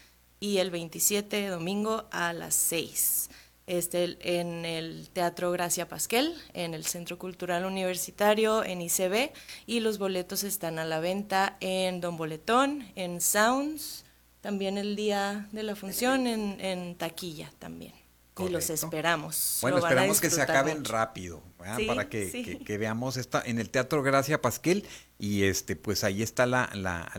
[0.41, 3.31] y el 27 domingo a las 6.
[3.67, 9.33] Este, en el Teatro Gracia Pasquel, en el Centro Cultural Universitario, en ICB,
[9.67, 14.05] y los boletos están a la venta en Don Boletón, en Sounds,
[14.41, 18.06] también el día de la función en, en taquilla también.
[18.39, 19.59] Y los esperamos.
[19.63, 24.43] Bueno, esperamos que se acaben rápido, para que, que, veamos esta en el Teatro Gracia
[24.43, 24.87] Pasquel
[25.19, 27.11] y este pues ahí está la, la,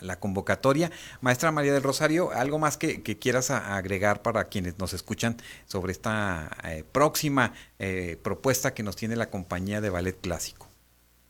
[0.00, 0.92] la, convocatoria.
[1.20, 6.56] Maestra María del Rosario, ¿algo más que, quieras agregar para quienes nos escuchan sobre esta
[6.64, 10.69] eh, próxima eh, propuesta que nos tiene la compañía de ballet clásico?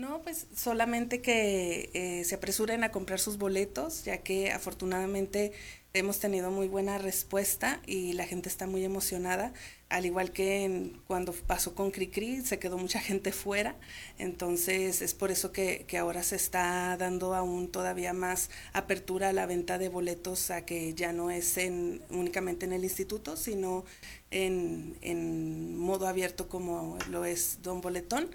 [0.00, 5.52] No, pues solamente que eh, se apresuren a comprar sus boletos, ya que afortunadamente
[5.92, 9.52] hemos tenido muy buena respuesta y la gente está muy emocionada,
[9.90, 13.76] al igual que cuando pasó con Cricri, se quedó mucha gente fuera,
[14.16, 19.44] entonces es por eso que, ahora se está dando aún todavía más apertura a la
[19.44, 23.84] venta de boletos, a que ya no es en, únicamente en el instituto, sino
[24.30, 28.30] en, en modo abierto como lo es Don Boletón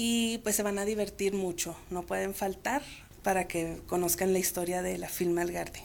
[0.00, 2.82] y pues se van a divertir mucho, no pueden faltar
[3.24, 5.82] para que conozcan la historia de la Film Algarde.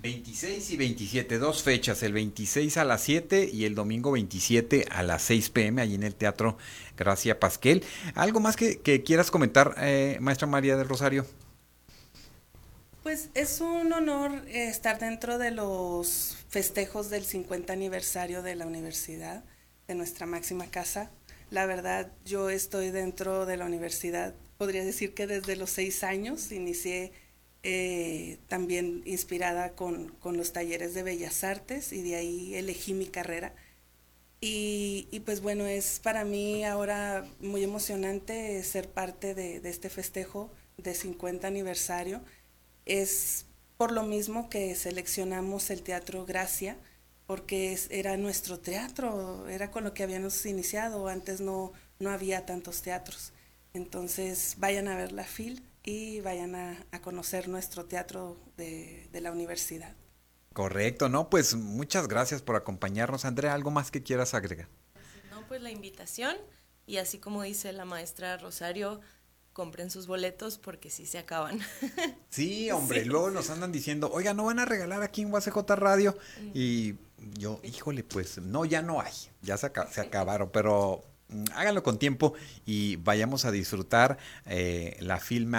[0.00, 5.02] 26 y 27, dos fechas, el 26 a las 7 y el domingo 27 a
[5.02, 6.56] las 6 pm, allí en el Teatro
[6.96, 7.84] Gracia Pasquel.
[8.14, 11.26] ¿Algo más que, quieras comentar, eh, maestra María del Rosario?
[13.02, 18.64] Pues es un honor eh, estar dentro de los festejos del 50 aniversario de la
[18.64, 19.44] universidad,
[19.88, 21.10] de nuestra máxima casa.
[21.52, 26.50] La verdad, yo estoy dentro de la universidad, podría decir que desde los seis años
[26.50, 27.12] inicié
[27.62, 33.54] eh, también inspirada con, los talleres de Bellas Artes y de ahí elegí mi carrera.
[34.40, 40.94] Y, pues bueno, es para mí ahora muy emocionante ser parte de, este festejo de
[40.94, 42.22] 50 aniversario.
[42.86, 43.44] Es
[43.76, 46.78] por lo mismo que seleccionamos el Teatro Gracia,
[47.26, 52.82] porque era nuestro teatro, era con lo que habíamos iniciado, antes no, no había tantos
[52.82, 53.32] teatros.
[53.74, 59.32] Entonces vayan a ver la FIL y vayan a, conocer nuestro teatro de, de, la
[59.32, 59.96] universidad.
[60.52, 61.30] Correcto, ¿no?
[61.30, 63.24] Pues muchas gracias por acompañarnos.
[63.24, 64.68] Andrea, ¿algo más que quieras agregar?
[65.30, 66.36] No, pues la invitación
[66.86, 69.00] y así como dice la maestra Rosario,
[69.52, 71.60] compren sus boletos porque sí se acaban.
[72.30, 76.16] Sí, hombre, luego nos andan diciendo, oiga, ¿no van a regalar aquí en UACJ Radio?
[76.54, 76.94] Y
[77.36, 81.98] yo, híjole, pues no, ya no hay, ya se, se acabaron, pero mm, háganlo con
[81.98, 82.32] tiempo
[82.64, 85.52] y vayamos a disfrutar eh, la film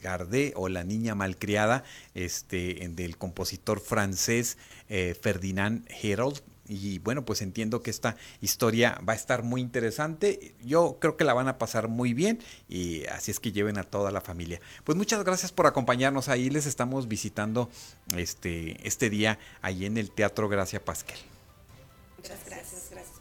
[0.00, 1.82] Gardé o La Niña Malcriada
[2.14, 4.56] este, del compositor francés
[4.88, 10.54] eh, Ferdinand Herold y bueno, pues entiendo que esta historia va a estar muy interesante.
[10.62, 13.82] Yo creo que la van a pasar muy bien y así es que lleven a
[13.82, 14.60] toda la familia.
[14.84, 16.28] Pues muchas gracias por acompañarnos.
[16.28, 17.68] Ahí les estamos visitando
[18.16, 21.18] este, este día ahí en el Teatro Gracia Pascal.
[22.16, 23.19] Muchas gracias, gracias.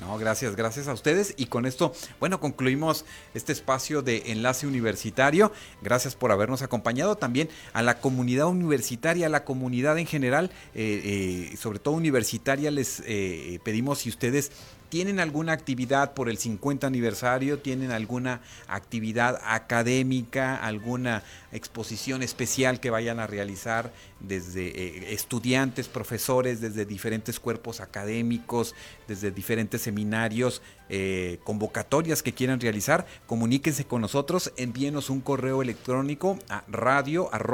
[0.00, 1.34] No, gracias, gracias a ustedes.
[1.36, 5.52] Y con esto, bueno, concluimos este espacio de enlace universitario.
[5.82, 11.50] Gracias por habernos acompañado también a la comunidad universitaria, a la comunidad en general, eh,
[11.52, 14.52] eh, sobre todo universitaria, les eh, pedimos si ustedes
[14.90, 17.60] ¿Tienen alguna actividad por el 50 aniversario?
[17.60, 20.56] ¿Tienen alguna actividad académica?
[20.56, 21.22] ¿Alguna
[21.52, 28.74] exposición especial que vayan a realizar desde eh, estudiantes, profesores, desde diferentes cuerpos académicos,
[29.06, 30.60] desde diferentes seminarios?
[30.92, 37.44] Eh, convocatorias que quieran realizar, comuníquense con nosotros, envíenos un correo electrónico a radio.uacj.mx,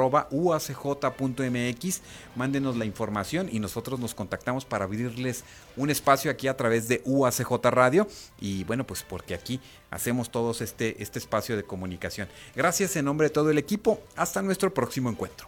[2.35, 5.43] mándenos la información y nosotros nos contactamos para abrirles
[5.75, 8.07] un espacio aquí a través de UACJ Radio
[8.41, 9.59] y bueno, pues porque aquí
[9.91, 12.27] hacemos todos este, este espacio de comunicación.
[12.55, 15.47] Gracias en nombre de todo el equipo, hasta nuestro próximo encuentro.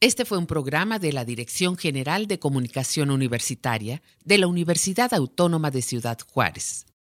[0.00, 5.70] Este fue un programa de la Dirección General de Comunicación Universitaria de la Universidad Autónoma
[5.70, 6.86] de Ciudad Juárez.